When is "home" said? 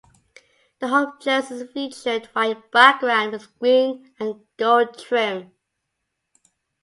0.87-1.13